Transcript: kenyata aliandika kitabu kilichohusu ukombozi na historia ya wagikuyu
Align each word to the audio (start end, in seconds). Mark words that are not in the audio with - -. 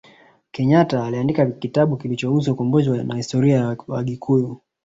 kenyata 0.51 1.05
aliandika 1.05 1.45
kitabu 1.45 1.97
kilichohusu 1.97 2.51
ukombozi 2.51 2.89
na 2.89 3.15
historia 3.15 3.55
ya 3.57 3.77
wagikuyu 3.87 4.61